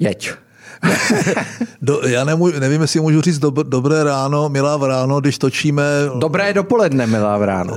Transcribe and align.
Jeď. 0.00 0.32
Do, 1.82 2.00
já 2.06 2.24
nemů, 2.24 2.46
nevím, 2.46 2.80
jestli 2.80 3.00
můžu 3.00 3.20
říct 3.20 3.38
do, 3.38 3.50
dobré 3.50 4.04
ráno, 4.04 4.48
milá 4.48 4.76
v 4.76 4.84
ráno, 4.84 5.20
když 5.20 5.38
točíme... 5.38 5.84
Dobré 6.18 6.52
dopoledne, 6.52 7.06
milá 7.06 7.38
v 7.38 7.42
ráno. 7.42 7.76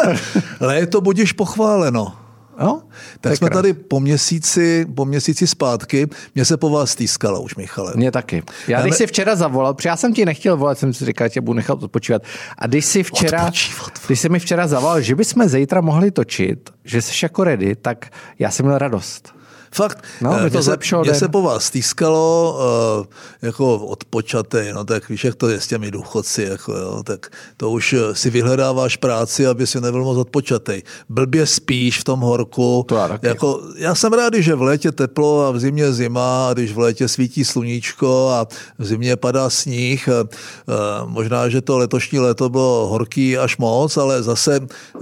Ale 0.60 0.76
je 0.76 0.86
to 0.86 1.00
budíš 1.00 1.32
pochváleno. 1.32 2.12
No, 2.60 2.82
tak 3.20 3.36
jsme 3.36 3.48
krát. 3.48 3.58
tady 3.58 3.72
po 3.72 4.00
měsíci, 4.00 4.86
po 4.94 5.04
měsíci 5.04 5.46
zpátky, 5.46 6.08
mě 6.34 6.44
se 6.44 6.56
po 6.56 6.70
vás 6.70 6.90
stýskalo 6.90 7.40
už, 7.42 7.54
Michale. 7.54 7.92
Mě 7.96 8.10
taky. 8.10 8.42
Já 8.68 8.82
když 8.82 8.96
si 8.96 9.06
včera 9.06 9.36
zavolal, 9.36 9.74
protože 9.74 9.88
já 9.88 9.96
jsem 9.96 10.14
ti 10.14 10.24
nechtěl 10.24 10.56
volat, 10.56 10.78
jsem 10.78 10.94
si 10.94 11.04
říkal, 11.04 11.28
že 11.28 11.40
budu 11.40 11.56
nechat 11.56 11.82
odpočívat. 11.82 12.22
A 12.58 12.66
když 12.66 12.84
si 12.84 13.02
včera, 13.02 13.42
odpočívat. 13.42 13.92
když 14.06 14.20
jsi 14.20 14.28
mi 14.28 14.38
včera 14.38 14.66
zavolal, 14.66 15.00
že 15.00 15.14
bychom 15.14 15.48
zítra 15.48 15.80
mohli 15.80 16.10
točit, 16.10 16.70
že 16.84 17.02
jsi 17.02 17.24
jako 17.24 17.44
ready, 17.44 17.76
tak 17.76 18.06
já 18.38 18.50
jsem 18.50 18.66
měl 18.66 18.78
radost. 18.78 19.35
Fakt, 19.76 20.04
no, 20.20 20.38
mě 20.40 20.50
to 20.50 20.62
se, 20.62 20.78
mě 21.02 21.14
se 21.14 21.28
po 21.28 21.42
vás 21.42 21.64
stýskalo 21.64 22.58
uh, 23.00 23.06
jako 23.42 23.76
odpočatej, 23.76 24.72
no 24.72 24.84
tak 24.84 25.08
víš, 25.08 25.24
jak 25.24 25.34
to 25.34 25.48
je 25.48 25.60
s 25.60 25.66
těmi 25.66 25.90
důchodci, 25.90 26.42
jako, 26.42 26.72
jo, 26.72 27.02
tak 27.04 27.26
to 27.56 27.70
už 27.70 27.92
eh, 27.92 28.14
si 28.14 28.30
vyhledáváš 28.30 28.96
práci, 28.96 29.46
aby 29.46 29.66
si 29.66 29.80
nebyl 29.80 30.04
moc 30.04 30.18
odpočatej. 30.18 30.82
Blbě 31.08 31.46
spíš 31.46 32.00
v 32.00 32.04
tom 32.04 32.20
horku. 32.20 32.84
To 32.88 32.96
já, 32.96 33.08
taky. 33.08 33.26
jako, 33.26 33.60
já 33.76 33.94
jsem 33.94 34.12
rád, 34.12 34.34
že 34.34 34.54
v 34.54 34.62
létě 34.62 34.92
teplo 34.92 35.46
a 35.46 35.50
v 35.50 35.60
zimě 35.60 35.92
zima, 35.92 36.48
a 36.48 36.52
když 36.52 36.72
v 36.72 36.78
létě 36.78 37.08
svítí 37.08 37.44
sluníčko 37.44 38.28
a 38.28 38.46
v 38.78 38.84
zimě 38.84 39.16
padá 39.16 39.50
sníh. 39.50 40.08
Uh, 40.08 41.08
možná, 41.08 41.48
že 41.48 41.60
to 41.60 41.78
letošní 41.78 42.18
léto 42.18 42.48
bylo 42.48 42.86
horký 42.86 43.38
až 43.38 43.56
moc, 43.56 43.96
ale 43.96 44.22
zase 44.22 44.60
uh, 44.60 45.00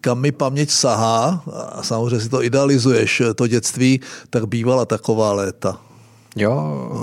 kam 0.00 0.20
mi 0.20 0.32
paměť 0.32 0.70
sahá, 0.70 1.42
a 1.72 1.82
samozřejmě 1.82 2.20
si 2.20 2.28
to 2.28 2.42
idealizuješ, 2.42 3.22
to 3.34 3.46
dětství, 3.46 4.00
tak 4.30 4.46
bývala 4.46 4.84
taková 4.86 5.32
léta. 5.32 5.78
Jo, 6.36 6.54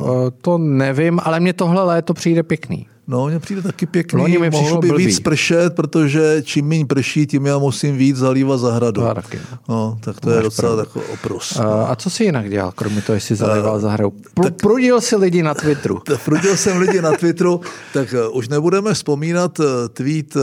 no. 0.05 0.31
to 0.31 0.58
nevím, 0.58 1.19
ale 1.23 1.39
mně 1.39 1.53
tohle 1.53 1.83
léto 1.83 2.14
přijde 2.14 2.44
pěkný. 2.44 2.88
No, 3.09 3.27
mně 3.27 3.39
přijde 3.39 3.61
taky 3.61 3.86
pěkný. 3.86 4.22
Loni 4.22 4.38
mi 4.38 4.50
Mohlo 4.50 4.77
by 4.81 4.88
blbý. 4.88 5.05
víc 5.05 5.19
pršet, 5.19 5.75
protože 5.75 6.41
čím 6.45 6.67
méně 6.67 6.86
prší, 6.86 7.27
tím 7.27 7.45
já 7.45 7.58
musím 7.58 7.97
víc 7.97 8.17
zalívat 8.17 8.59
zahradu. 8.59 9.02
No, 9.02 9.16
taky. 9.16 9.39
No, 9.69 9.97
tak 10.02 10.19
to 10.19 10.30
Máš 10.30 10.38
je 10.38 10.44
docela 10.44 10.75
takový 10.75 11.05
oprus. 11.05 11.59
A, 11.59 11.86
a 11.86 11.95
co 11.95 12.09
jsi 12.09 12.23
jinak 12.23 12.49
dělal, 12.49 12.72
kromě 12.72 13.02
toho, 13.02 13.16
jestli 13.16 13.36
zalíval 13.36 13.80
zahradu? 13.80 14.14
Pr- 14.36 14.52
prudil 14.52 15.02
si 15.02 15.16
lidi 15.16 15.44
na 15.44 15.53
Twitteru. 15.53 16.02
prudil 16.25 16.58
jsem 16.58 16.77
lidi 16.77 17.02
na 17.02 17.11
Twitteru, 17.11 17.61
tak 17.94 18.16
uh, 18.30 18.38
už 18.38 18.49
nebudeme 18.49 18.94
vzpomínat 18.94 19.59
uh, 19.59 19.66
tweet 19.94 20.36
uh, 20.36 20.42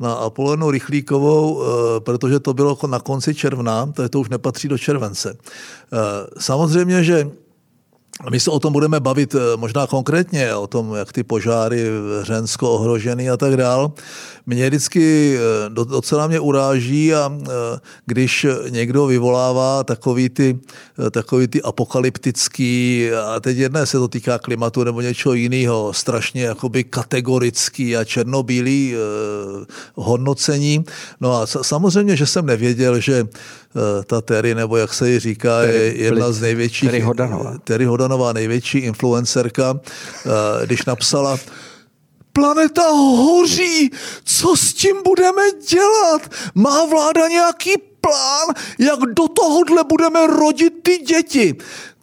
na 0.00 0.12
Apolenu 0.12 0.70
Rychlíkovou, 0.70 1.54
uh, 1.54 1.64
protože 1.98 2.40
to 2.40 2.54
bylo 2.54 2.78
na 2.86 3.00
konci 3.00 3.34
června, 3.34 3.86
to, 3.86 4.08
to 4.08 4.20
už 4.20 4.28
nepatří 4.28 4.68
do 4.68 4.78
července. 4.78 5.32
Uh, 5.32 5.98
samozřejmě, 6.38 7.04
že 7.04 7.30
my 8.30 8.40
se 8.40 8.50
o 8.50 8.58
tom 8.58 8.72
budeme 8.72 9.00
bavit 9.00 9.34
eh, 9.34 9.56
možná 9.56 9.86
konkrétně, 9.86 10.54
o 10.54 10.66
tom, 10.66 10.94
jak 10.94 11.12
ty 11.12 11.22
požáry 11.22 11.86
Hřensko 12.20 12.70
ohrožený 12.70 13.30
a 13.30 13.36
tak 13.36 13.56
dál. 13.56 13.92
Mě 14.46 14.68
vždycky 14.68 15.36
eh, 15.36 15.70
docela 15.70 16.26
mě 16.26 16.40
uráží 16.40 17.14
a 17.14 17.32
eh, 17.42 17.48
když 18.06 18.46
někdo 18.68 19.06
vyvolává 19.06 19.84
takový 19.84 20.28
ty, 20.28 20.58
takový 21.10 21.48
ty 21.48 21.62
apokalyptický, 21.62 23.08
a 23.12 23.40
teď 23.40 23.56
jedné 23.56 23.86
se 23.86 23.98
to 23.98 24.08
týká 24.08 24.38
klimatu 24.38 24.84
nebo 24.84 25.00
něčeho 25.00 25.34
jiného, 25.34 25.92
strašně 25.92 26.42
jakoby 26.42 26.84
kategorický 26.84 27.96
a 27.96 28.04
černobílý 28.04 28.94
hodnocení. 29.94 30.84
No 31.20 31.40
a 31.40 31.46
samozřejmě, 31.46 32.16
že 32.16 32.26
jsem 32.26 32.46
nevěděl, 32.46 33.00
že 33.00 33.26
ta 34.06 34.20
Terry, 34.20 34.54
nebo 34.54 34.76
jak 34.76 34.94
se 34.94 35.10
ji 35.10 35.18
říká, 35.18 35.62
je 35.62 36.02
jedna 36.02 36.32
z 36.32 36.40
největších... 36.40 36.88
Terry 36.88 37.00
Hodanová. 37.00 37.54
Terry 37.64 37.84
Hodanová 37.84 38.32
největší 38.32 38.78
influencerka, 38.78 39.80
eh, 39.82 40.66
když 40.66 40.84
napsala, 40.84 41.38
planeta 42.32 42.88
hoří, 42.92 43.90
co 44.24 44.56
s 44.56 44.74
tím 44.74 44.96
budeme 45.04 45.42
dělat? 45.68 46.22
Má 46.54 46.86
vláda 46.86 47.28
nějaký 47.28 47.70
plán, 48.00 48.48
jak 48.78 49.00
do 49.00 49.28
tohohle 49.28 49.84
budeme 49.88 50.26
rodit 50.26 50.72
ty 50.82 50.98
děti? 50.98 51.54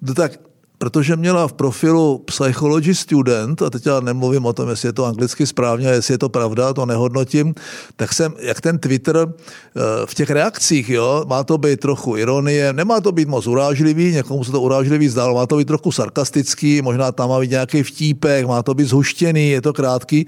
No 0.01 0.13
tak 0.13 0.31
protože 0.79 1.15
měla 1.15 1.47
v 1.47 1.53
profilu 1.53 2.17
Psychology 2.17 2.95
Student, 2.95 3.61
a 3.61 3.69
teď 3.69 3.85
já 3.85 3.99
nemluvím 3.99 4.45
o 4.45 4.53
tom, 4.53 4.69
jestli 4.69 4.87
je 4.87 4.93
to 4.93 5.05
anglicky 5.05 5.47
správně, 5.47 5.87
jestli 5.87 6.13
je 6.13 6.17
to 6.17 6.29
pravda, 6.29 6.73
to 6.73 6.85
nehodnotím, 6.85 7.55
tak 7.95 8.13
jsem, 8.13 8.33
jak 8.39 8.61
ten 8.61 8.79
Twitter 8.79 9.17
eh, 9.27 9.81
v 10.05 10.13
těch 10.13 10.29
reakcích, 10.29 10.89
jo, 10.89 11.25
má 11.27 11.43
to 11.43 11.57
být 11.57 11.79
trochu 11.79 12.17
ironie, 12.17 12.73
nemá 12.73 13.01
to 13.01 13.11
být 13.11 13.27
moc 13.27 13.47
urážlivý, 13.47 14.11
někomu 14.11 14.43
se 14.43 14.51
to 14.51 14.61
urážlivý 14.61 15.09
zdálo, 15.09 15.35
má 15.35 15.45
to 15.45 15.57
být 15.57 15.67
trochu 15.67 15.91
sarkastický, 15.91 16.81
možná 16.81 17.11
tam 17.11 17.29
má 17.29 17.39
být 17.39 17.51
nějaký 17.51 17.83
vtípek, 17.83 18.47
má 18.47 18.63
to 18.63 18.73
být 18.73 18.87
zhuštěný, 18.87 19.49
je 19.49 19.61
to 19.61 19.73
krátký. 19.73 20.25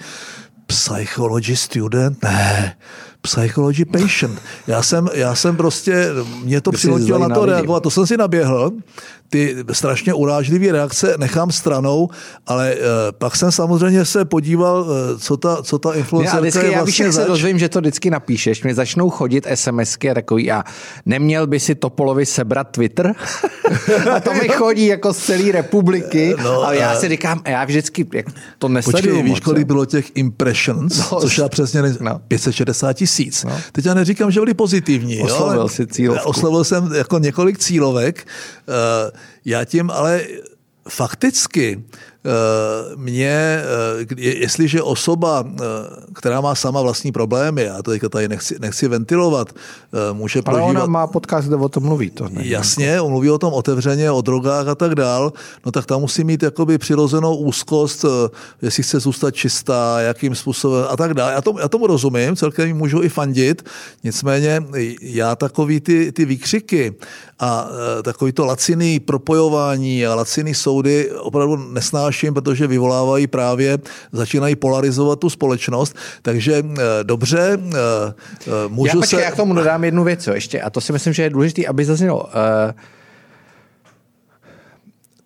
Psychology 0.68 1.56
Student? 1.56 2.24
Ne 2.24 2.76
psychology 3.22 3.86
patient. 3.86 4.42
Já 4.68 4.84
jsem, 4.84 5.10
já 5.14 5.36
jsem 5.36 5.58
prostě, 5.58 6.08
mě 6.44 6.62
to 6.62 6.72
přinutilo 6.72 7.20
na 7.20 7.30
to 7.30 7.46
reagovat, 7.46 7.84
to 7.84 7.90
jsem 7.90 8.08
si 8.08 8.18
naběhl, 8.18 8.72
ty 9.31 9.56
strašně 9.72 10.14
urážlivé 10.14 10.72
reakce 10.72 11.16
nechám 11.18 11.52
stranou, 11.52 12.09
ale 12.47 12.75
uh, 12.75 12.81
pak 13.18 13.36
jsem 13.36 13.52
samozřejmě 13.52 14.06
se 14.06 14.25
podíval, 14.25 14.81
uh, 14.81 15.19
co 15.19 15.38
ta, 15.38 15.64
co 15.64 15.80
ta 15.80 15.94
influencerka 15.94 16.38
já 16.38 16.42
vždycky, 16.42 16.66
je 16.66 16.78
vlastně 16.78 17.06
Já 17.06 17.09
víš, 17.09 17.16
se 17.16 17.25
dozvím, 17.25 17.59
že 17.59 17.70
to 17.70 17.80
vždycky 17.80 18.09
napíšeš, 18.09 18.64
mě 18.64 18.75
začnou 18.75 19.09
chodit 19.09 19.47
SMSky 19.53 20.09
a 20.09 20.14
takový 20.14 20.52
a 20.52 20.64
neměl 21.06 21.47
by 21.47 21.59
si 21.59 21.75
Topolovi 21.75 22.25
sebrat 22.25 22.68
Twitter? 22.72 23.14
a 24.16 24.20
to 24.20 24.34
mi 24.34 24.47
chodí 24.47 24.86
jako 24.86 25.14
z 25.14 25.18
celé 25.18 25.52
republiky 25.52 26.36
no, 26.44 26.68
a 26.68 26.74
já 26.74 26.96
si 26.96 27.09
říkám, 27.09 27.41
já 27.47 27.66
vždycky 27.66 28.08
jak 28.14 28.25
to 28.58 28.68
nesleduju 28.68 29.16
Počkej, 29.16 29.31
víš, 29.31 29.40
kolik 29.40 29.68
bylo 29.68 29.86
těch 29.86 30.12
impressions, 30.16 31.12
no, 31.12 31.20
což 31.20 31.38
já 31.38 31.50
přesně 31.50 31.81
ne, 31.81 31.96
no. 32.00 32.22
560 32.28 32.94
tisíc. 32.94 33.44
No. 33.44 33.59
Teď 33.72 33.86
já 33.86 33.94
neříkám, 33.94 34.31
že 34.31 34.40
byli 34.40 34.53
pozitivní. 34.53 35.22
Oslovil 35.22 35.62
jo, 35.62 35.70
si 35.70 35.88
cílovku. 35.88 36.30
Oslovil 36.30 36.64
jsem 36.64 36.94
jako 36.96 37.20
několik 37.20 37.58
cílovek. 37.58 38.28
Uh, 38.68 39.20
já 39.46 39.66
tím 39.66 39.92
ale 39.92 40.22
fakticky 40.90 41.84
Eh, 42.26 42.96
mě, 42.96 43.62
eh, 44.12 44.22
jestliže 44.22 44.82
osoba, 44.82 45.44
eh, 45.48 45.64
která 46.14 46.42
má 46.42 46.56
sama 46.56 46.82
vlastní 46.82 47.12
problémy, 47.12 47.64
já 47.64 47.82
to 47.82 47.92
teďka 47.92 48.09
tady 48.09 48.28
nechci, 48.28 48.56
nechci 48.59 48.88
ventilovat, 48.88 49.54
může 50.14 50.40
Ale 50.40 50.44
prožívat... 50.44 50.70
ona 50.70 50.86
má 50.86 51.08
podcast, 51.08 51.48
kde 51.48 51.56
o 51.56 51.70
tom 51.70 51.84
mluví. 51.84 52.09
To 52.09 52.30
ne, 52.30 52.48
Jasně, 52.48 53.02
on 53.02 53.12
mluví 53.12 53.30
o 53.30 53.38
tom 53.38 53.54
otevřeně, 53.54 54.12
o 54.12 54.22
drogách 54.22 54.68
a 54.68 54.76
tak 54.76 54.96
dál, 54.96 55.34
no 55.66 55.72
tak 55.72 55.86
tam 55.86 56.02
musí 56.02 56.24
mít 56.24 56.44
jakoby 56.44 56.78
přirozenou 56.78 57.36
úzkost, 57.36 58.06
jestli 58.62 58.84
chce 58.84 59.00
zůstat 59.00 59.32
čistá, 59.32 60.00
jakým 60.00 60.36
způsobem 60.36 60.86
a 60.90 60.98
tak 60.98 61.14
dále. 61.14 61.34
Já 61.34 61.42
tomu, 61.42 61.59
já 61.59 61.68
tomu 61.68 61.88
rozumím, 61.88 62.36
celkem 62.36 62.78
můžu 62.78 63.02
i 63.02 63.09
fandit, 63.09 63.66
nicméně 64.03 64.64
já 65.02 65.36
takový 65.36 65.80
ty, 65.80 66.12
ty 66.12 66.26
výkřiky 66.26 66.94
a 67.44 67.68
takový 68.03 68.31
to 68.31 68.46
laciný 68.46 69.00
propojování 69.00 70.06
a 70.06 70.16
laciný 70.16 70.53
soudy 70.53 71.12
opravdu 71.12 71.57
nesnáším 71.74 72.34
protože 72.34 72.68
vyvolávají 72.68 73.28
právě, 73.28 73.78
začínají 74.12 74.56
polarizovat 74.56 75.19
tu 75.19 75.29
společnost. 75.29 75.96
Takže 76.22 76.63
eh, 76.63 76.84
dobře, 77.03 77.57
eh, 77.57 77.78
eh, 78.47 78.52
můžu 78.68 78.88
já, 78.88 78.94
počkej, 79.02 79.19
se... 79.19 79.25
Já 79.25 79.31
k 79.31 79.35
tomu 79.35 79.53
dodám 79.53 79.84
jednu 79.84 80.03
věc 80.03 80.28
jo, 80.28 80.34
ještě, 80.34 80.62
a 80.62 80.69
to 80.69 80.81
si 80.81 80.94
myslím, 80.94 81.13
že 81.13 81.24
je 81.24 81.29
důležité, 81.29 81.66
aby 81.66 81.85
zaznělo. 81.85 82.29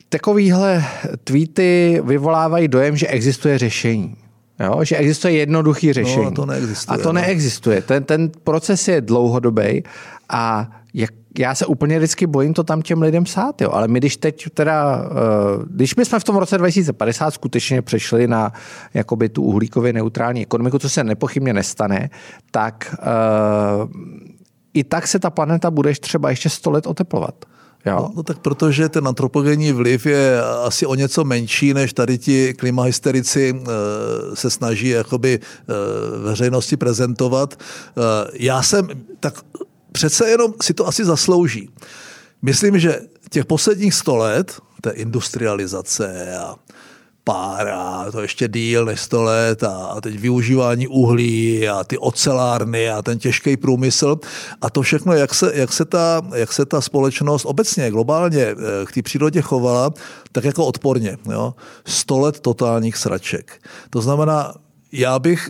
Takovýhle 0.10 0.86
tweety 1.24 2.02
vyvolávají 2.06 2.68
dojem, 2.68 2.98
že 2.98 3.08
existuje 3.08 3.58
řešení. 3.58 4.16
Jo, 4.60 4.84
že 4.84 4.98
existuje 4.98 5.34
jednoduchý 5.34 5.94
řešení. 5.94 6.26
No, 6.26 6.28
a 6.28 6.32
to 6.32 6.46
neexistuje. 6.46 7.00
A 7.00 7.04
to 7.04 7.14
no. 7.14 7.14
neexistuje. 7.14 7.82
Ten, 7.82 8.04
ten 8.04 8.32
proces 8.44 8.88
je 8.88 9.02
dlouhodobý 9.02 9.84
a 10.30 10.72
jak 10.98 11.12
já 11.40 11.56
se 11.56 11.66
úplně 11.66 11.98
vždycky 11.98 12.28
bojím 12.28 12.54
to 12.54 12.64
tam 12.64 12.82
těm 12.82 13.02
lidem 13.02 13.26
sát, 13.26 13.62
jo. 13.62 13.70
ale 13.72 13.88
my 13.88 14.00
když 14.00 14.18
teď 14.18 14.46
teda, 14.54 15.10
eh, 15.12 15.64
když 15.70 15.96
my 15.96 16.06
jsme 16.06 16.20
v 16.20 16.24
tom 16.24 16.36
roce 16.36 16.58
2050 16.58 17.32
skutečně 17.32 17.82
přešli 17.82 18.28
na 18.28 18.54
jakoby 18.94 19.30
tu 19.30 19.44
uhlíkově 19.44 19.94
neutrální 19.94 20.42
ekonomiku, 20.42 20.80
co 20.80 20.90
se 20.90 21.04
nepochybně 21.04 21.54
nestane, 21.54 22.10
tak 22.52 22.96
uh, 23.00 23.92
i 24.74 24.84
tak 24.84 25.08
se 25.08 25.20
ta 25.20 25.30
planeta 25.30 25.72
bude 25.72 25.94
třeba 25.94 26.30
ještě 26.30 26.50
100 26.50 26.72
let 26.72 26.88
oteplovat. 26.88 27.46
Jo. 27.86 27.96
No, 27.96 28.12
no 28.16 28.24
tak 28.24 28.40
protože 28.40 28.90
ten 28.90 29.08
antropogenní 29.08 29.72
vliv 29.72 30.06
je 30.06 30.42
asi 30.44 30.86
o 30.86 30.96
něco 30.96 31.24
menší, 31.24 31.74
než 31.74 31.94
tady 31.94 32.18
ti 32.18 32.54
klimahysterici 32.54 33.56
e, 33.56 34.36
se 34.36 34.50
snaží 34.50 34.90
jakoby 34.90 35.40
e, 35.40 36.20
veřejnosti 36.20 36.78
prezentovat. 36.78 37.54
E, 37.54 37.62
já 38.34 38.64
jsem, 38.64 38.88
tak 39.20 39.34
přece 39.96 40.30
jenom 40.30 40.54
si 40.62 40.74
to 40.74 40.88
asi 40.88 41.06
zaslouží. 41.06 41.70
Myslím, 42.42 42.80
že 42.80 43.00
těch 43.30 43.46
posledních 43.46 43.94
sto 43.94 44.16
let, 44.16 44.60
té 44.82 44.90
industrializace 44.92 46.38
a 46.38 46.56
pára, 47.24 48.12
to 48.12 48.22
ještě 48.22 48.48
díl 48.48 48.86
než 48.86 49.02
100 49.02 49.24
let 49.24 49.64
a 49.64 50.02
teď 50.02 50.20
využívání 50.20 50.88
uhlí 50.88 51.70
a 51.70 51.84
ty 51.84 51.98
ocelárny 51.98 52.90
a 52.90 53.02
ten 53.02 53.20
těžký 53.20 53.58
průmysl 53.58 54.20
a 54.62 54.70
to 54.70 54.82
všechno, 54.82 55.14
jak 55.14 55.34
se, 55.34 55.52
jak 55.54 55.74
se, 55.74 55.86
ta, 55.86 56.22
jak 56.36 56.54
se 56.54 56.66
ta 56.66 56.82
společnost 56.82 57.46
obecně, 57.46 57.92
globálně 57.92 58.42
eh, 58.42 58.56
k 58.86 58.92
té 58.92 59.02
přírodě 59.02 59.42
chovala, 59.42 59.94
tak 60.32 60.44
jako 60.44 60.66
odporně. 60.66 61.18
Jo? 61.32 61.54
100 61.86 62.20
let 62.20 62.40
totálních 62.40 62.98
sraček. 62.98 63.62
To 63.90 64.02
znamená, 64.02 64.54
já 64.92 65.20
bych 65.20 65.50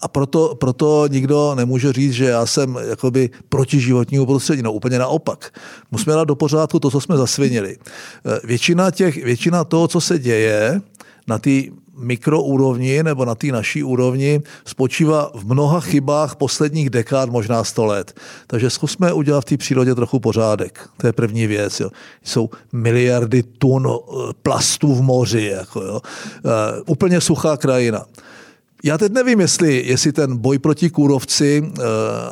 a 0.00 0.08
proto, 0.08 0.54
proto 0.54 1.06
nikdo 1.10 1.54
nemůže 1.54 1.92
říct, 1.92 2.12
že 2.12 2.24
já 2.24 2.46
jsem 2.46 2.78
jakoby 2.88 3.30
proti 3.48 3.80
životnímu 3.80 4.26
prostředí. 4.26 4.62
No 4.62 4.72
úplně 4.72 4.98
naopak. 4.98 5.58
Musíme 5.90 6.14
dát 6.14 6.24
do 6.24 6.36
pořádku 6.36 6.80
to, 6.80 6.90
co 6.90 7.00
jsme 7.00 7.16
zasvinili. 7.16 7.76
Eh, 7.76 8.40
většina, 8.44 8.90
těch, 8.90 9.24
většina 9.24 9.64
toho, 9.64 9.88
co 9.88 10.00
se 10.00 10.18
děje 10.18 10.80
na 11.26 11.38
té 11.38 11.50
mikroúrovni 12.00 13.02
nebo 13.02 13.24
na 13.24 13.34
té 13.34 13.46
naší 13.46 13.82
úrovni 13.82 14.40
spočívá 14.64 15.30
v 15.34 15.44
mnoha 15.44 15.80
chybách 15.80 16.36
posledních 16.36 16.90
dekád, 16.90 17.30
možná 17.30 17.64
sto 17.64 17.84
let. 17.86 18.20
Takže 18.46 18.70
zkusme 18.70 19.12
udělat 19.12 19.40
v 19.40 19.44
té 19.44 19.56
přírodě 19.56 19.94
trochu 19.94 20.20
pořádek. 20.20 20.88
To 20.96 21.06
je 21.06 21.12
první 21.12 21.46
věc. 21.46 21.80
Jo. 21.80 21.90
Jsou 22.24 22.50
miliardy 22.72 23.42
tun 23.42 23.88
eh, 23.88 24.14
plastů 24.42 24.94
v 24.94 25.02
moři. 25.02 25.44
Jako, 25.44 25.82
jo. 25.82 26.00
Uh, 26.44 26.50
úplně 26.86 27.20
suchá 27.20 27.56
krajina. 27.56 28.04
Já 28.84 28.98
teď 28.98 29.12
nevím, 29.12 29.40
jestli, 29.40 29.82
jestli 29.86 30.12
ten 30.12 30.36
boj 30.36 30.58
proti 30.58 30.90
kůrovci 30.90 31.62
eh, 31.64 31.82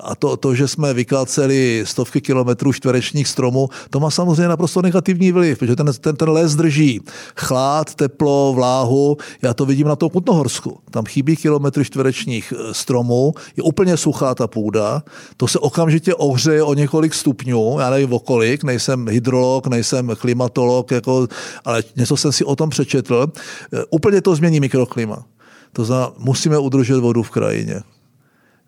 a 0.03 0.15
to, 0.15 0.37
to, 0.37 0.55
že 0.55 0.69
jsme 0.69 0.95
vykáceli 0.95 1.83
stovky 1.87 2.21
kilometrů 2.21 2.73
čtverečních 2.73 3.29
stromů, 3.29 3.69
to 3.91 4.00
má 4.00 4.11
samozřejmě 4.11 4.49
naprosto 4.49 4.83
negativní 4.83 5.33
vliv, 5.33 5.59
protože 5.59 5.77
ten, 5.77 5.87
ten, 6.00 6.17
ten 6.17 6.29
les 6.29 6.55
drží 6.55 7.00
chlad, 7.37 7.95
teplo, 7.95 8.53
vláhu. 8.56 9.17
Já 9.43 9.55
to 9.55 9.67
vidím 9.67 9.89
na 9.89 9.97
tom 9.97 10.11
Kutnohorsku. 10.11 10.79
Tam 10.91 11.05
chybí 11.05 11.37
kilometry 11.37 11.85
čtverečních 11.85 12.53
eh, 12.56 12.75
stromů, 12.75 13.35
je 13.56 13.62
úplně 13.62 13.97
suchá 13.97 14.35
ta 14.35 14.47
půda, 14.47 15.03
to 15.37 15.49
se 15.49 15.59
okamžitě 15.59 16.15
ohřeje 16.15 16.62
o 16.62 16.75
několik 16.75 17.15
stupňů, 17.15 17.77
já 17.81 17.91
nevím 17.91 18.12
o 18.12 18.19
kolik, 18.19 18.65
nejsem 18.65 19.09
hydrolog, 19.09 19.67
nejsem 19.67 20.17
klimatolog, 20.19 20.91
jako, 20.91 21.29
ale 21.65 21.83
něco 21.97 22.17
jsem 22.17 22.33
si 22.33 22.45
o 22.45 22.56
tom 22.56 22.71
přečetl. 22.71 23.27
Eh, 23.73 23.85
úplně 23.91 24.23
to 24.23 24.35
změní 24.35 24.61
mikroklima. 24.61 25.25
To 25.73 25.85
znamená, 25.85 26.12
musíme 26.19 26.59
udržet 26.59 26.99
vodu 26.99 27.23
v 27.23 27.31
krajině. 27.31 27.82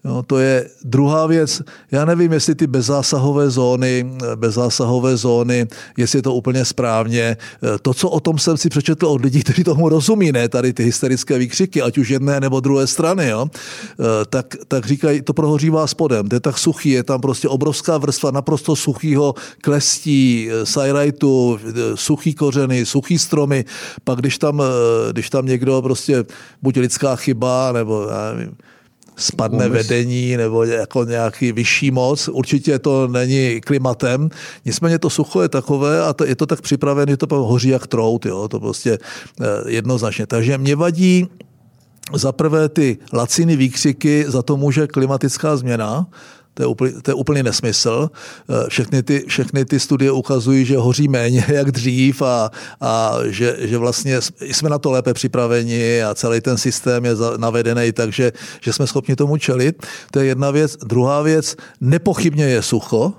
Jo, 0.04 0.22
to 0.26 0.38
je 0.38 0.68
druhá 0.84 1.26
věc. 1.26 1.62
Já 1.90 2.04
nevím, 2.04 2.32
jestli 2.32 2.54
ty 2.54 2.66
bezzásahové 2.66 3.50
zóny, 3.50 4.12
bezzásahové 4.36 5.16
zóny, 5.16 5.66
jestli 5.96 6.18
je 6.18 6.22
to 6.22 6.34
úplně 6.34 6.64
správně. 6.64 7.36
To, 7.82 7.94
co 7.94 8.08
o 8.08 8.20
tom 8.20 8.38
jsem 8.38 8.56
si 8.56 8.68
přečetl 8.68 9.06
od 9.06 9.20
lidí, 9.20 9.42
kteří 9.42 9.64
tomu 9.64 9.88
rozumí, 9.88 10.32
ne 10.32 10.48
tady 10.48 10.72
ty 10.72 10.84
hysterické 10.84 11.38
výkřiky, 11.38 11.82
ať 11.82 11.98
už 11.98 12.08
jedné 12.08 12.40
nebo 12.40 12.60
druhé 12.60 12.86
strany, 12.86 13.28
jo, 13.28 13.46
tak, 14.30 14.56
tak 14.68 14.86
říkají, 14.86 15.22
to 15.22 15.32
prohořívá 15.32 15.86
spodem, 15.86 16.28
to 16.28 16.36
je 16.36 16.40
tak 16.40 16.58
suchý, 16.58 16.90
je 16.90 17.02
tam 17.02 17.20
prostě 17.20 17.48
obrovská 17.48 17.98
vrstva 17.98 18.30
naprosto 18.30 18.76
suchýho 18.76 19.34
klestí, 19.62 20.48
sajrajtu, 20.64 21.58
suchý 21.94 22.34
kořeny, 22.34 22.86
suchý 22.86 23.18
stromy, 23.18 23.64
pak 24.04 24.18
když 24.18 24.38
tam, 24.38 24.62
když 25.12 25.30
tam 25.30 25.46
někdo 25.46 25.82
prostě, 25.82 26.24
buď 26.62 26.76
lidská 26.76 27.16
chyba, 27.16 27.72
nebo 27.72 28.06
já 28.10 28.32
nevím, 28.34 28.56
spadne 29.20 29.66
Umysl. 29.66 29.72
vedení 29.72 30.36
nebo 30.36 30.64
jako 30.64 31.04
nějaký 31.04 31.52
vyšší 31.52 31.90
moc. 31.90 32.28
Určitě 32.28 32.78
to 32.78 33.08
není 33.08 33.60
klimatem. 33.60 34.28
Nicméně 34.64 34.98
to 34.98 35.10
sucho 35.10 35.42
je 35.42 35.48
takové 35.48 36.02
a 36.02 36.12
to, 36.12 36.24
je 36.24 36.36
to 36.36 36.46
tak 36.46 36.60
připravené, 36.60 37.12
že 37.12 37.16
to 37.16 37.26
hoří 37.44 37.68
jak 37.68 37.86
trout. 37.86 38.26
Jo? 38.26 38.48
To 38.48 38.60
prostě 38.60 38.98
eh, 39.40 39.46
jednoznačně. 39.66 40.26
Takže 40.26 40.58
mě 40.58 40.76
vadí 40.76 41.28
za 42.14 42.32
prvé 42.32 42.68
ty 42.68 42.98
laciny 43.12 43.56
výkřiky, 43.56 44.24
za 44.28 44.42
to 44.42 44.56
může 44.56 44.86
klimatická 44.86 45.56
změna, 45.56 46.06
to 46.60 46.64
je, 46.64 46.66
úplný, 46.66 46.92
to 47.02 47.10
je 47.10 47.14
úplný 47.14 47.42
nesmysl. 47.42 48.10
Eh, 48.12 48.68
všechny 48.68 49.02
ty, 49.02 49.24
všechny 49.28 49.64
ty 49.64 49.80
studie 49.80 50.12
ukazují, 50.12 50.64
že 50.64 50.76
hoří 50.76 51.08
méně 51.08 51.44
jak 51.48 51.70
dřív 51.72 52.22
a, 52.22 52.50
a 52.80 53.12
že, 53.24 53.56
že 53.58 53.78
vlastně 53.78 54.20
jsme 54.40 54.68
na 54.68 54.78
to 54.78 54.90
lépe 54.90 55.14
připraveni 55.14 56.02
a 56.02 56.14
celý 56.14 56.40
ten 56.40 56.58
systém 56.58 57.04
je 57.04 57.14
navedený 57.36 57.92
takže 57.92 58.32
že 58.60 58.72
jsme 58.72 58.86
schopni 58.86 59.16
tomu 59.16 59.36
čelit. 59.36 59.86
To 60.12 60.20
je 60.20 60.26
jedna 60.26 60.50
věc. 60.50 60.76
Druhá 60.76 61.22
věc, 61.22 61.56
nepochybně 61.80 62.44
je 62.44 62.62
sucho, 62.62 63.12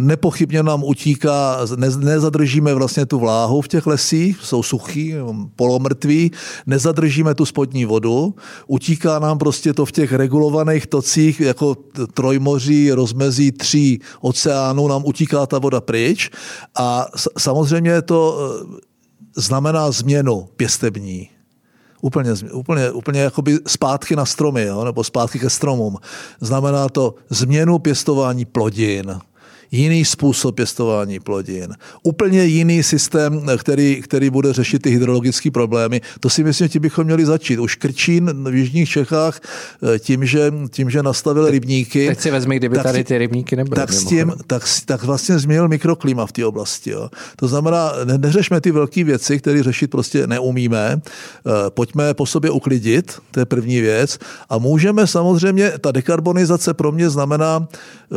Nepochybně 0.00 0.62
nám 0.62 0.84
utíká, 0.84 1.58
ne, 1.76 1.90
nezadržíme 1.90 2.74
vlastně 2.74 3.06
tu 3.06 3.18
vláhu 3.18 3.60
v 3.60 3.68
těch 3.68 3.86
lesích, 3.86 4.38
jsou 4.42 4.62
suchý, 4.62 5.14
polomrtví, 5.56 6.30
nezadržíme 6.66 7.34
tu 7.34 7.46
spodní 7.46 7.84
vodu, 7.84 8.34
utíká 8.66 9.18
nám 9.18 9.38
prostě 9.38 9.72
to 9.72 9.86
v 9.86 9.92
těch 9.92 10.12
regulovaných 10.12 10.86
tocích, 10.86 11.40
jako 11.40 11.76
trojmoří, 12.14 12.92
rozmezí 12.92 13.52
tří 13.52 14.00
oceánů, 14.20 14.88
nám 14.88 15.02
utíká 15.04 15.46
ta 15.46 15.58
voda 15.58 15.80
pryč 15.80 16.30
a 16.78 17.06
samozřejmě 17.38 18.02
to 18.02 18.38
e, 18.38 19.40
znamená 19.40 19.90
změnu 19.90 20.48
pěstební. 20.56 21.28
Úplně, 22.00 22.32
úplně, 22.52 22.90
úplně 22.90 23.20
jakoby 23.20 23.58
zpátky 23.66 24.16
na 24.16 24.26
stromy, 24.26 24.62
jo? 24.62 24.84
nebo 24.84 25.04
zpátky 25.04 25.38
ke 25.38 25.50
stromům. 25.50 25.96
Znamená 26.40 26.88
to 26.88 27.14
změnu 27.30 27.78
pěstování 27.78 28.44
plodin, 28.44 29.20
jiný 29.72 30.04
způsob 30.04 30.54
pěstování 30.54 31.20
plodin, 31.20 31.74
úplně 32.02 32.44
jiný 32.44 32.82
systém, 32.82 33.46
který, 33.58 34.02
který 34.02 34.30
bude 34.30 34.52
řešit 34.52 34.82
ty 34.82 34.90
hydrologické 34.90 35.50
problémy. 35.50 36.00
To 36.20 36.30
si 36.30 36.44
myslím, 36.44 36.68
že 36.68 36.80
bychom 36.80 37.04
měli 37.04 37.24
začít. 37.24 37.58
Už 37.58 37.76
Krčín 37.76 38.30
v 38.50 38.54
Jižních 38.54 38.88
Čechách 38.88 39.40
eh, 39.94 39.98
tím, 39.98 40.26
že, 40.26 40.52
tím, 40.70 40.90
že 40.90 41.02
nastavil 41.02 41.50
rybníky. 41.50 42.06
Tak 42.06 42.20
si 42.20 42.30
vezmi, 42.30 42.56
kdyby 42.56 42.76
tak, 42.76 42.84
tady 42.84 43.04
ty 43.04 43.18
rybníky 43.18 43.56
nebyly. 43.56 43.76
Tak, 43.76 43.92
s 43.92 44.04
tím, 44.04 44.32
tak, 44.46 44.62
tak 44.84 45.02
vlastně 45.02 45.38
změnil 45.38 45.68
mikroklima 45.68 46.26
v 46.26 46.32
té 46.32 46.46
oblasti. 46.46 46.90
Jo. 46.90 47.08
To 47.36 47.48
znamená, 47.48 47.92
ne, 48.04 48.18
neřešme 48.18 48.60
ty 48.60 48.70
velké 48.70 49.04
věci, 49.04 49.38
které 49.38 49.62
řešit 49.62 49.90
prostě 49.90 50.26
neumíme. 50.26 51.00
Eh, 51.02 51.50
pojďme 51.70 52.14
po 52.14 52.26
sobě 52.26 52.50
uklidit, 52.50 53.12
to 53.30 53.40
je 53.40 53.46
první 53.46 53.80
věc. 53.80 54.18
A 54.48 54.58
můžeme 54.58 55.06
samozřejmě, 55.06 55.72
ta 55.80 55.92
dekarbonizace 55.92 56.74
pro 56.74 56.92
mě 56.92 57.10
znamená 57.10 57.68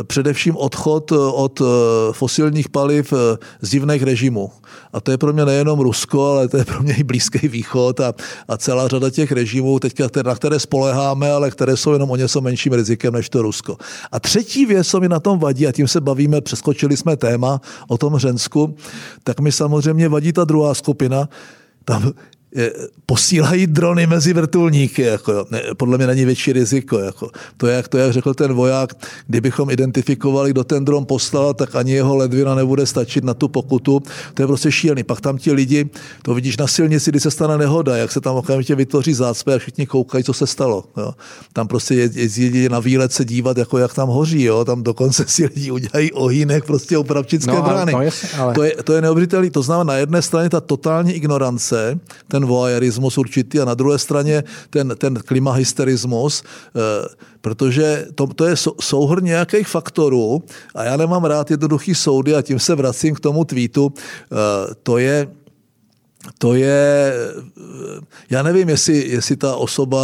především 0.02 0.56
odchod 0.56 1.12
od 1.12 1.45
od 1.46 1.60
eh, 1.60 1.64
fosilních 2.12 2.68
paliv 2.68 3.12
eh, 3.12 3.38
z 3.60 3.70
divných 3.70 4.02
režimů. 4.02 4.50
A 4.92 5.00
to 5.00 5.10
je 5.10 5.18
pro 5.18 5.32
mě 5.32 5.44
nejenom 5.44 5.80
Rusko, 5.80 6.24
ale 6.24 6.48
to 6.48 6.56
je 6.56 6.64
pro 6.64 6.82
mě 6.82 6.94
i 6.94 7.04
Blízký 7.04 7.48
východ 7.48 8.00
a, 8.00 8.14
a 8.48 8.56
celá 8.56 8.88
řada 8.88 9.10
těch 9.10 9.32
režimů, 9.32 9.78
teďka, 9.78 10.08
na 10.24 10.34
které 10.34 10.58
spoleháme, 10.58 11.30
ale 11.30 11.50
které 11.50 11.76
jsou 11.76 11.92
jenom 11.92 12.10
o 12.10 12.16
něco 12.16 12.40
menším 12.40 12.72
rizikem 12.72 13.14
než 13.14 13.28
to 13.28 13.42
Rusko. 13.42 13.76
A 14.12 14.20
třetí 14.20 14.66
věc, 14.66 14.88
co 14.88 15.00
mi 15.00 15.08
na 15.08 15.20
tom 15.20 15.38
vadí, 15.38 15.66
a 15.66 15.72
tím 15.72 15.88
se 15.88 16.00
bavíme, 16.00 16.40
přeskočili 16.40 16.96
jsme 16.96 17.16
téma 17.16 17.60
o 17.88 17.98
tom 17.98 18.18
Řensku, 18.18 18.74
tak 19.24 19.40
mi 19.40 19.52
samozřejmě 19.52 20.08
vadí 20.08 20.32
ta 20.32 20.44
druhá 20.44 20.74
skupina, 20.74 21.28
tam 21.84 22.12
posílají 23.06 23.66
drony 23.66 24.06
mezi 24.06 24.32
vrtulníky. 24.32 25.02
Jako. 25.02 25.46
Ne, 25.50 25.62
podle 25.76 25.96
mě 25.96 26.06
není 26.06 26.24
větší 26.24 26.52
riziko. 26.52 26.98
Jako. 26.98 27.30
To, 27.56 27.66
jak, 27.66 27.88
to, 27.88 27.98
jak 27.98 28.12
řekl 28.12 28.34
ten 28.34 28.52
voják, 28.52 28.92
kdybychom 29.26 29.70
identifikovali, 29.70 30.50
kdo 30.50 30.64
ten 30.64 30.84
dron 30.84 31.06
poslal, 31.06 31.54
tak 31.54 31.76
ani 31.76 31.92
jeho 31.92 32.16
ledvina 32.16 32.54
nebude 32.54 32.86
stačit 32.86 33.24
na 33.24 33.34
tu 33.34 33.48
pokutu. 33.48 34.02
To 34.34 34.42
je 34.42 34.46
prostě 34.46 34.72
šílený. 34.72 35.02
Pak 35.02 35.20
tam 35.20 35.38
ti 35.38 35.52
lidi, 35.52 35.90
to 36.22 36.34
vidíš 36.34 36.56
na 36.56 36.66
silnici, 36.66 37.10
kdy 37.10 37.20
se 37.20 37.30
stane 37.30 37.58
nehoda, 37.58 37.96
jak 37.96 38.12
se 38.12 38.20
tam 38.20 38.36
okamžitě 38.36 38.74
vytvoří 38.74 39.14
zácpy 39.14 39.52
a 39.52 39.58
všichni 39.58 39.86
koukají, 39.86 40.24
co 40.24 40.32
se 40.32 40.46
stalo. 40.46 40.84
Jo. 40.96 41.12
Tam 41.52 41.68
prostě 41.68 41.94
jezdí 41.94 42.68
na 42.68 42.80
výlet 42.80 43.12
se 43.12 43.24
dívat, 43.24 43.58
jako 43.58 43.78
jak 43.78 43.94
tam 43.94 44.08
hoří. 44.08 44.42
Jo. 44.42 44.64
Tam 44.64 44.82
dokonce 44.82 45.24
si 45.28 45.46
lidi 45.54 45.70
udělají 45.70 46.12
ohýnek 46.12 46.64
prostě 46.64 46.98
u 46.98 47.04
pravčické 47.04 47.54
no, 47.54 47.62
brány. 47.62 47.92
No, 47.92 47.98
ale... 48.38 48.54
To 48.54 48.62
je, 48.62 48.76
to 48.84 48.92
je 48.92 49.02
neuvěřitelné. 49.02 49.50
To 49.50 49.62
znamená 49.62 49.84
na 49.84 49.94
jedné 49.94 50.22
straně 50.22 50.50
ta 50.50 50.60
totální 50.60 51.12
ignorance, 51.12 51.98
ten 52.28 52.45
voajerismus 52.46 53.18
určitý 53.18 53.60
a 53.60 53.64
na 53.64 53.74
druhé 53.74 53.98
straně 53.98 54.44
ten, 54.70 54.94
ten 54.98 55.14
klimahysterismus, 55.14 56.42
eh, 56.42 56.80
protože 57.40 58.06
to, 58.14 58.26
to 58.26 58.44
je 58.44 58.54
souhrn 58.80 59.24
nějakých 59.24 59.68
faktorů 59.68 60.42
a 60.74 60.84
já 60.84 60.96
nemám 60.96 61.24
rád 61.24 61.50
jednoduchý 61.50 61.94
soudy 61.94 62.34
a 62.34 62.42
tím 62.42 62.58
se 62.58 62.74
vracím 62.74 63.14
k 63.14 63.20
tomu 63.20 63.44
tweetu. 63.44 63.92
Eh, 63.96 64.74
to 64.82 64.98
je 64.98 65.28
to 66.38 66.54
je, 66.54 67.12
eh, 67.14 68.00
já 68.30 68.42
nevím, 68.42 68.68
jestli, 68.68 69.08
jestli 69.08 69.36
ta 69.36 69.56
osoba 69.56 70.02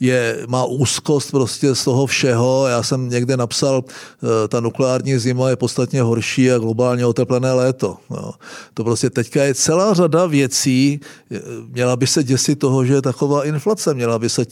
je, 0.00 0.44
má 0.48 0.64
úzkost 0.64 1.30
prostě 1.30 1.74
z 1.74 1.84
toho 1.84 2.06
všeho. 2.06 2.66
Já 2.66 2.82
jsem 2.82 3.08
někde 3.08 3.36
napsal, 3.36 3.84
eh, 3.84 4.48
ta 4.48 4.60
nukleární 4.60 5.18
zima 5.18 5.50
je 5.50 5.56
podstatně 5.56 6.02
horší 6.02 6.52
a 6.52 6.58
globálně 6.58 7.06
oteplené 7.06 7.52
léto. 7.52 7.96
Jo. 8.10 8.32
To 8.74 8.84
prostě 8.84 9.10
teďka 9.10 9.44
je 9.44 9.54
celá 9.54 9.94
řada 9.94 10.26
věcí, 10.26 11.00
eh, 11.30 11.40
měla 11.68 11.96
by 11.96 12.06
se 12.06 12.24
děsit 12.24 12.56
toho, 12.56 12.84
že 12.84 12.94
je 12.94 13.02
taková 13.02 13.44
inflace, 13.44 13.94
měla 13.94 14.18
by 14.18 14.28
se 14.28 14.44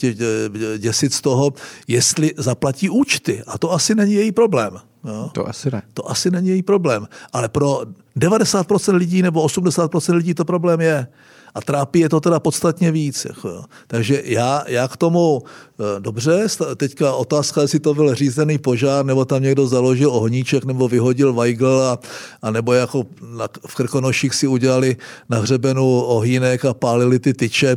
děsit 0.79 1.15
z 1.15 1.21
toho, 1.21 1.53
jestli 1.89 2.35
zaplatí 2.37 2.91
účty. 2.91 3.43
A 3.47 3.59
to 3.59 3.73
asi 3.73 3.95
není 3.95 4.13
její 4.13 4.33
problém. 4.33 4.77
Jo. 5.05 5.31
To 5.33 5.49
asi 5.49 5.71
ne. 5.71 5.83
To 5.95 6.11
asi 6.11 6.31
není 6.31 6.49
její 6.49 6.63
problém. 6.63 7.09
Ale 7.33 7.49
pro 7.49 7.83
90% 8.17 8.97
lidí 8.97 9.23
nebo 9.23 9.43
80% 9.43 10.15
lidí 10.15 10.35
to 10.35 10.45
problém 10.45 10.81
je. 10.81 11.07
A 11.55 11.61
trápí 11.61 12.01
je 12.01 12.09
to 12.09 12.21
teda 12.21 12.41
podstatně 12.41 12.93
víc. 12.93 13.25
Jako 13.25 13.49
jo. 13.49 13.65
Takže 13.87 14.23
já, 14.25 14.65
já 14.67 14.89
k 14.89 14.97
tomu, 14.97 15.43
eh, 15.43 16.01
dobře, 16.01 16.47
teďka 16.77 17.13
otázka, 17.13 17.63
jestli 17.63 17.81
to 17.81 17.95
byl 17.95 18.15
řízený 18.15 18.59
požár, 18.59 19.05
nebo 19.05 19.25
tam 19.25 19.43
někdo 19.43 19.67
založil 19.67 20.11
ohníček, 20.11 20.65
nebo 20.65 20.89
vyhodil 20.89 21.33
Weigl, 21.33 21.83
a, 21.83 21.99
a 22.43 22.51
nebo 22.51 22.73
jako 22.73 23.05
na, 23.37 23.49
v 23.67 23.75
Krkonoších 23.75 24.35
si 24.35 24.47
udělali 24.47 24.97
na 25.29 25.39
hřebenu 25.39 26.01
ohýnek 26.01 26.65
a 26.65 26.75
pálili 26.75 27.19
ty 27.19 27.35
tyče, 27.35 27.77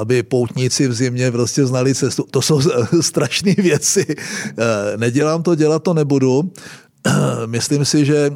aby 0.00 0.22
poutníci 0.22 0.88
v 0.88 0.94
zimě 0.94 1.30
prostě 1.30 1.66
znali 1.66 1.94
cestu. 1.94 2.24
To 2.30 2.42
jsou 2.42 2.60
strašné 3.00 3.54
věci. 3.58 4.06
Eh, 4.08 4.96
nedělám 4.96 5.42
to, 5.42 5.54
dělat 5.54 5.82
to 5.82 5.94
nebudu. 5.94 6.52
Myslím 7.46 7.84
si, 7.84 8.04
že 8.04 8.30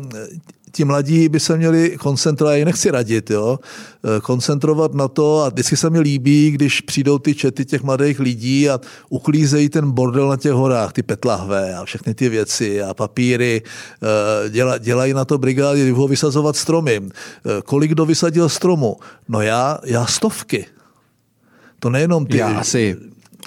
ti 0.72 0.84
mladí 0.84 1.28
by 1.28 1.40
se 1.40 1.56
měli 1.56 1.96
koncentrovat, 1.98 2.54
já 2.54 2.64
nechci 2.64 2.90
radit, 2.90 3.30
jo, 3.30 3.58
eh, 4.04 4.20
koncentrovat 4.20 4.94
na 4.94 5.08
to 5.08 5.40
a 5.40 5.48
vždycky 5.48 5.76
se 5.76 5.90
mi 5.90 6.00
líbí, 6.00 6.50
když 6.50 6.80
přijdou 6.80 7.18
ty 7.18 7.34
čety 7.34 7.64
těch 7.64 7.82
mladých 7.82 8.20
lidí 8.20 8.70
a 8.70 8.80
uklízejí 9.08 9.68
ten 9.68 9.90
bordel 9.90 10.28
na 10.28 10.36
těch 10.36 10.52
horách, 10.52 10.92
ty 10.92 11.02
petlahve 11.02 11.74
a 11.74 11.84
všechny 11.84 12.14
ty 12.14 12.28
věci 12.28 12.82
a 12.82 12.94
papíry, 12.94 13.62
eh, 13.64 14.50
děla, 14.50 14.78
dělají 14.78 15.14
na 15.14 15.24
to 15.24 15.38
brigády, 15.38 15.90
ho 15.90 16.08
vysazovat 16.08 16.56
stromy. 16.56 17.00
Eh, 17.00 17.62
kolik 17.64 17.90
kdo 17.90 18.06
vysadil 18.06 18.48
stromu? 18.48 18.96
No 19.28 19.40
já, 19.40 19.78
já 19.84 20.06
stovky. 20.06 20.66
To 21.78 21.90
nejenom 21.90 22.26
ty. 22.26 22.36
Já 22.36 22.48
asi 22.48 22.96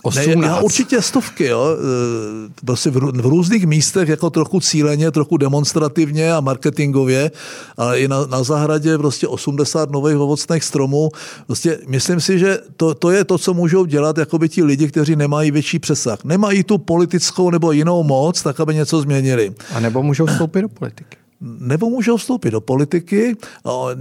18. 0.05 0.35
Ne, 0.35 0.47
já 0.47 0.59
určitě 0.59 1.01
stovky, 1.01 1.45
jo. 1.45 1.67
E, 1.67 2.65
prostě 2.65 2.89
v, 2.89 2.93
v 2.93 3.25
různých 3.25 3.67
místech 3.67 4.09
jako 4.09 4.29
trochu 4.29 4.59
cíleně, 4.59 5.11
trochu 5.11 5.37
demonstrativně 5.37 6.33
a 6.33 6.39
marketingově, 6.39 7.31
ale 7.77 7.99
i 7.99 8.07
na, 8.07 8.25
na 8.25 8.43
zahradě 8.43 8.97
prostě 8.97 9.27
80 9.27 9.91
nových 9.91 10.17
ovocných 10.17 10.63
stromů. 10.63 11.09
Prostě 11.45 11.79
myslím 11.87 12.21
si, 12.21 12.39
že 12.39 12.59
to, 12.77 12.93
to 12.95 13.11
je 13.11 13.23
to, 13.23 13.37
co 13.37 13.53
můžou 13.53 13.85
dělat 13.85 14.17
jakoby 14.17 14.49
ti 14.49 14.63
lidi, 14.63 14.87
kteří 14.87 15.15
nemají 15.15 15.51
větší 15.51 15.79
přesah. 15.79 16.23
Nemají 16.23 16.63
tu 16.63 16.77
politickou 16.77 17.49
nebo 17.49 17.71
jinou 17.71 18.03
moc, 18.03 18.41
tak 18.41 18.59
aby 18.59 18.75
něco 18.75 19.01
změnili. 19.01 19.53
A 19.73 19.79
nebo 19.79 20.03
můžou 20.03 20.25
vstoupit 20.25 20.61
do 20.61 20.69
politiky 20.69 21.24
nebo 21.41 21.89
můžou 21.89 22.17
vstoupit 22.17 22.51
do 22.51 22.61
politiky, 22.61 23.35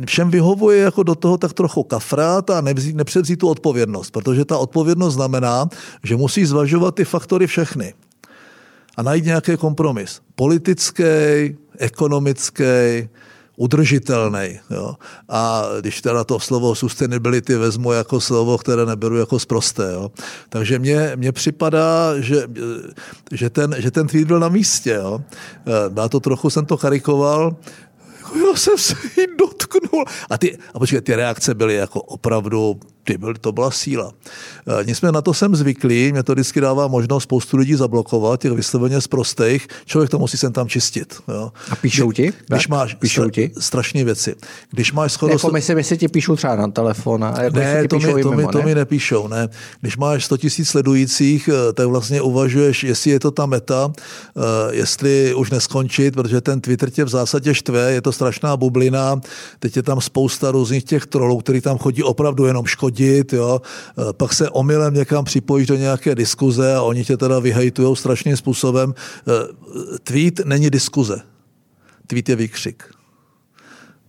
všem 0.06 0.30
vyhovuje 0.30 0.78
jako 0.78 1.02
do 1.02 1.14
toho 1.14 1.38
tak 1.38 1.52
trochu 1.52 1.82
kafrát 1.82 2.50
a 2.50 2.62
nepřevzít 2.92 3.36
tu 3.36 3.48
odpovědnost, 3.48 4.10
protože 4.10 4.44
ta 4.44 4.58
odpovědnost 4.58 5.14
znamená, 5.14 5.68
že 6.02 6.16
musí 6.16 6.44
zvažovat 6.44 6.94
ty 6.94 7.04
faktory 7.04 7.46
všechny 7.46 7.94
a 8.96 9.02
najít 9.02 9.24
nějaký 9.24 9.56
kompromis. 9.56 10.20
Politický, 10.34 11.04
ekonomický, 11.78 13.08
udržitelný. 13.56 14.60
Jo? 14.70 14.94
A 15.28 15.62
když 15.80 16.00
teda 16.00 16.24
to 16.24 16.40
slovo 16.40 16.74
sustainability 16.74 17.56
vezmu 17.56 17.92
jako 17.92 18.20
slovo, 18.20 18.58
které 18.58 18.86
neberu 18.86 19.16
jako 19.16 19.38
zprosté. 19.38 19.92
Jo? 19.92 20.10
Takže 20.48 20.78
mně, 20.78 21.12
mně 21.16 21.32
připadá, 21.32 22.20
že, 22.20 22.42
že, 23.32 23.50
ten, 23.50 23.74
že 23.78 23.90
ten 23.90 24.06
tweet 24.06 24.26
byl 24.26 24.40
na 24.40 24.48
místě. 24.48 24.90
Jo? 24.90 25.20
Já 25.96 26.08
to 26.08 26.20
trochu 26.20 26.50
jsem 26.50 26.66
to 26.66 26.76
karikoval, 26.76 27.56
já 28.34 28.56
jsem 28.56 28.78
se 28.78 28.94
jí 29.16 29.26
dotknul. 29.38 30.04
A, 30.30 30.38
ty, 30.38 30.58
a 30.74 30.78
počkej, 30.78 31.00
ty 31.00 31.16
reakce 31.16 31.54
byly 31.54 31.74
jako 31.74 32.02
opravdu 32.02 32.80
ty 33.04 33.18
byl, 33.18 33.34
to 33.34 33.52
byla 33.52 33.70
síla. 33.70 34.12
E, 34.80 34.84
nicméně 34.84 35.12
na 35.12 35.22
to 35.22 35.34
jsem 35.34 35.56
zvyklý, 35.56 36.12
mě 36.12 36.22
to 36.22 36.32
vždycky 36.32 36.60
dává 36.60 36.88
možnost 36.88 37.22
spoustu 37.22 37.56
lidí 37.56 37.74
zablokovat, 37.74 38.40
těch 38.40 38.52
vysloveně 38.52 39.00
z 39.00 39.06
prostých, 39.06 39.68
člověk 39.86 40.10
to 40.10 40.18
musí 40.18 40.36
sem 40.36 40.52
tam 40.52 40.68
čistit. 40.68 41.14
Jo. 41.28 41.52
A 41.70 41.76
píšou 41.76 42.12
ti? 42.12 42.32
Když 42.48 42.68
máš 42.68 42.94
píšou 42.94 43.30
ti? 43.30 43.50
strašné 43.58 44.04
věci. 44.04 44.34
Když 44.70 44.92
máš 44.92 45.12
schodu... 45.12 45.32
Jako 45.32 45.50
myslím, 45.50 45.78
jestli 45.78 45.98
ti 45.98 46.08
píšou 46.08 46.36
třeba 46.36 46.56
na 46.56 46.68
telefon. 46.68 47.24
A 47.24 47.42
jako 47.42 47.56
ne, 47.56 47.88
to, 47.88 47.98
mi, 47.98 48.22
to, 48.22 48.30
mimo, 48.30 48.32
mi, 48.32 48.46
to 48.52 48.58
ne? 48.58 48.64
mi 48.64 48.74
nepíšou. 48.74 49.28
Ne. 49.28 49.48
Když 49.80 49.96
máš 49.96 50.24
100 50.24 50.36
tisíc 50.36 50.68
sledujících, 50.68 51.48
e, 51.48 51.72
tak 51.72 51.86
vlastně 51.86 52.22
uvažuješ, 52.22 52.84
jestli 52.84 53.10
je 53.10 53.20
to 53.20 53.30
ta 53.30 53.46
meta, 53.46 53.92
e, 53.92 54.74
jestli 54.74 55.34
už 55.34 55.50
neskončit, 55.50 56.14
protože 56.14 56.40
ten 56.40 56.60
Twitter 56.60 56.90
tě 56.90 57.04
v 57.04 57.08
zásadě 57.08 57.54
štve, 57.54 57.92
je 57.92 58.00
to 58.00 58.12
strašná 58.12 58.56
bublina, 58.56 59.20
teď 59.58 59.76
je 59.76 59.82
tam 59.82 60.00
spousta 60.00 60.50
různých 60.50 60.84
těch 60.84 61.06
trolů, 61.06 61.38
který 61.38 61.60
tam 61.60 61.78
chodí 61.78 62.02
opravdu 62.02 62.44
jenom 62.44 62.66
škodí 62.66 62.93
hodit, 62.94 63.32
jo. 63.32 63.60
Eh, 63.98 64.12
pak 64.12 64.32
se 64.32 64.50
omylem 64.50 64.94
někam 64.94 65.24
připojíš 65.24 65.66
do 65.66 65.76
nějaké 65.76 66.14
diskuze 66.14 66.74
a 66.74 66.82
oni 66.82 67.04
tě 67.04 67.16
teda 67.16 67.38
vyhejtujou 67.38 67.94
strašným 67.94 68.36
způsobem. 68.36 68.94
Eh, 68.94 69.32
tweet 70.02 70.40
není 70.44 70.70
diskuze. 70.70 71.20
Tweet 72.06 72.28
je 72.28 72.36
výkřik. 72.36 72.84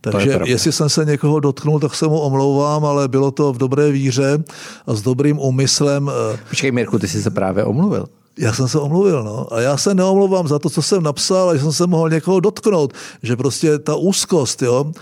Takže 0.00 0.40
jestli 0.44 0.72
jsem 0.72 0.88
se 0.88 1.04
někoho 1.04 1.40
dotknul, 1.40 1.80
tak 1.80 1.94
se 1.94 2.06
mu 2.06 2.20
omlouvám, 2.20 2.84
ale 2.84 3.08
bylo 3.08 3.30
to 3.30 3.52
v 3.52 3.58
dobré 3.58 3.90
víře 3.90 4.38
a 4.86 4.94
s 4.94 5.02
dobrým 5.02 5.38
úmyslem. 5.38 6.10
Eh, 6.10 6.38
Počkej, 6.48 6.70
Mirku, 6.70 6.98
ty 6.98 7.08
jsi 7.08 7.22
se 7.22 7.30
právě 7.30 7.64
omluvil. 7.64 8.06
Já 8.38 8.52
jsem 8.52 8.68
se 8.68 8.78
omluvil, 8.78 9.24
no. 9.24 9.52
A 9.52 9.60
já 9.60 9.76
se 9.76 9.94
neomlouvám 9.94 10.48
za 10.48 10.58
to, 10.58 10.70
co 10.70 10.82
jsem 10.82 11.02
napsal, 11.02 11.56
že 11.56 11.62
jsem 11.62 11.72
se 11.72 11.86
mohl 11.86 12.10
někoho 12.10 12.40
dotknout. 12.40 12.92
Že 13.22 13.36
prostě 13.36 13.78
ta 13.78 13.96
úzkost, 13.96 14.62
jo. 14.62 14.92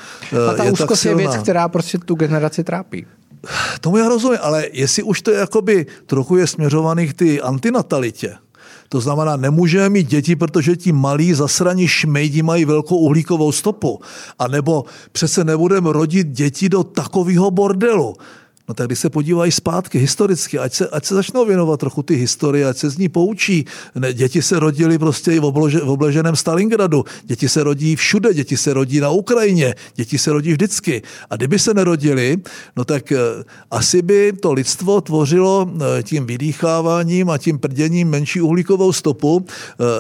A 0.51 0.55
ta 0.55 0.65
je 0.65 0.73
úzkost 0.73 1.05
je 1.05 1.15
věc, 1.15 1.37
která 1.37 1.69
prostě 1.69 1.99
tu 1.99 2.15
generaci 2.15 2.65
trápí. 2.65 3.07
Tomu 3.81 3.97
já 3.97 4.09
rozumím, 4.09 4.39
ale 4.43 4.67
jestli 4.73 5.03
už 5.03 5.23
to 5.23 5.31
je 5.31 5.39
jakoby 5.39 5.87
trochu 6.07 6.37
je 6.37 6.47
směřovaný 6.47 7.09
k 7.09 7.13
ty 7.13 7.41
antinatalitě, 7.41 8.35
to 8.89 9.01
znamená, 9.01 9.37
nemůžeme 9.37 9.89
mít 9.89 10.09
děti, 10.09 10.37
protože 10.37 10.77
ti 10.77 10.93
malí 10.93 11.35
zasraní 11.35 11.89
šmejdi 11.89 12.43
mají 12.43 12.65
velkou 12.65 12.97
uhlíkovou 12.97 13.53
stopu. 13.53 14.01
A 14.39 14.49
nebo 14.49 14.85
přece 15.13 15.45
nebudeme 15.45 15.93
rodit 15.93 16.27
děti 16.27 16.69
do 16.69 16.85
takového 16.85 17.51
bordelu. 17.51 18.15
No 18.69 18.75
tak 18.75 18.87
když 18.87 18.99
se 18.99 19.11
podívají 19.11 19.53
zpátky 19.53 19.99
historicky, 19.99 20.59
ať 20.59 20.75
se, 20.75 20.89
ať 20.89 21.05
se 21.05 21.15
začnou 21.15 21.45
věnovat 21.45 21.81
trochu 21.81 22.03
ty 22.03 22.15
historie, 22.15 22.67
ať 22.67 22.77
se 22.77 22.91
z 22.91 22.99
ní 22.99 23.09
poučí. 23.09 23.65
Ne, 23.95 24.13
děti 24.13 24.43
se 24.43 24.59
rodily 24.59 24.99
prostě 24.99 25.33
i 25.33 25.39
v, 25.39 25.45
oblože, 25.45 25.81
v 25.81 25.91
obleženém 25.91 26.37
Stalingradu, 26.37 27.05
děti 27.25 27.49
se 27.49 27.65
rodí 27.65 27.97
všude, 27.97 28.35
děti 28.35 28.57
se 28.57 28.75
rodí 28.75 29.01
na 29.01 29.11
Ukrajině, 29.11 29.75
děti 29.95 30.19
se 30.19 30.33
rodí 30.33 30.53
vždycky. 30.53 31.03
A 31.31 31.37
kdyby 31.37 31.59
se 31.59 31.75
nerodili, 31.75 32.37
no 32.77 32.85
tak 32.85 33.13
uh, 33.13 33.43
asi 33.71 34.03
by 34.03 34.33
to 34.33 34.53
lidstvo 34.53 35.01
tvořilo 35.01 35.71
uh, 35.73 35.83
tím 36.03 36.27
vydýcháváním 36.27 37.31
a 37.31 37.39
tím 37.39 37.59
prděním 37.59 38.09
menší 38.09 38.41
uhlíkovou 38.41 38.93
stopu, 38.93 39.37
uh, 39.37 39.45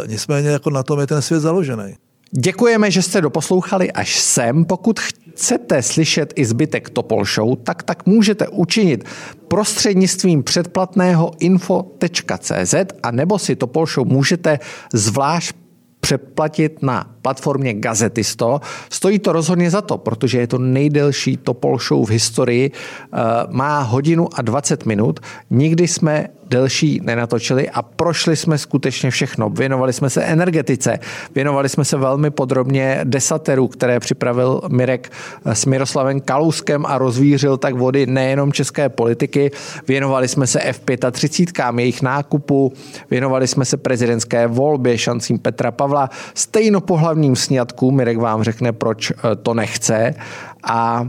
nicméně 0.06 0.48
jako 0.48 0.70
na 0.70 0.82
tom 0.82 1.00
je 1.00 1.06
ten 1.06 1.22
svět 1.22 1.40
založený. 1.40 2.03
Děkujeme, 2.38 2.90
že 2.90 3.02
jste 3.02 3.20
doposlouchali 3.20 3.92
až 3.92 4.20
sem. 4.20 4.64
Pokud 4.64 5.00
chcete 5.00 5.82
slyšet 5.82 6.32
i 6.36 6.44
zbytek 6.44 6.90
Topol 6.90 7.24
Show, 7.24 7.56
tak 7.56 7.82
tak 7.82 8.06
můžete 8.06 8.48
učinit 8.48 9.04
prostřednictvím 9.48 10.42
předplatného 10.42 11.32
info.cz 11.38 12.74
a 13.02 13.10
nebo 13.10 13.38
si 13.38 13.56
Topol 13.56 13.86
Show 13.86 14.06
můžete 14.06 14.58
zvlášť 14.92 15.56
předplatit 16.00 16.82
na 16.82 17.10
platformě 17.22 17.74
Gazetisto. 17.74 18.60
Stojí 18.90 19.18
to 19.18 19.32
rozhodně 19.32 19.70
za 19.70 19.80
to, 19.80 19.98
protože 19.98 20.38
je 20.38 20.46
to 20.46 20.58
nejdelší 20.58 21.36
Topol 21.36 21.78
Show 21.78 22.06
v 22.06 22.10
historii. 22.10 22.70
Eh, 22.70 23.18
má 23.50 23.80
hodinu 23.80 24.28
a 24.34 24.42
20 24.42 24.86
minut. 24.86 25.20
Nikdy 25.50 25.88
jsme 25.88 26.28
delší 26.50 27.00
nenatočili 27.02 27.70
a 27.70 27.82
prošli 27.82 28.36
jsme 28.36 28.58
skutečně 28.58 29.10
všechno. 29.10 29.50
Věnovali 29.50 29.92
jsme 29.92 30.10
se 30.10 30.24
energetice, 30.24 30.98
věnovali 31.34 31.68
jsme 31.68 31.84
se 31.84 31.96
velmi 31.96 32.30
podrobně 32.30 33.00
desateru, 33.04 33.68
které 33.68 34.00
připravil 34.00 34.60
Mirek 34.68 35.12
s 35.44 35.66
Miroslavem 35.66 36.20
Kalouskem 36.20 36.86
a 36.86 36.98
rozvířil 36.98 37.56
tak 37.56 37.74
vody 37.74 38.06
nejenom 38.06 38.52
české 38.52 38.88
politiky. 38.88 39.50
Věnovali 39.88 40.28
jsme 40.28 40.46
se 40.46 40.58
F35, 40.58 41.78
jejich 41.78 42.02
nákupu, 42.02 42.72
věnovali 43.10 43.46
jsme 43.46 43.64
se 43.64 43.76
prezidentské 43.76 44.46
volbě, 44.46 44.98
šancím 44.98 45.38
Petra 45.38 45.70
Pavla, 45.70 46.10
stejnopohlavním 46.34 47.36
sňatkům. 47.36 47.96
Mirek 47.96 48.18
vám 48.18 48.42
řekne, 48.42 48.72
proč 48.72 49.10
eh, 49.10 49.14
to 49.42 49.54
nechce. 49.54 50.14
A 50.62 51.08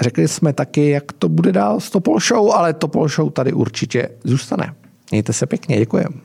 Řekli 0.00 0.28
jsme 0.28 0.52
taky, 0.52 0.90
jak 0.90 1.12
to 1.12 1.28
bude 1.28 1.52
dál 1.52 1.80
s 1.80 1.90
Topol 1.90 2.20
Show, 2.20 2.52
ale 2.52 2.74
Topol 2.74 3.08
Show 3.08 3.30
tady 3.32 3.52
určitě 3.52 4.08
zůstane. 4.24 4.74
Mějte 5.10 5.32
se 5.32 5.46
pěkně, 5.46 5.76
děkujeme. 5.78 6.16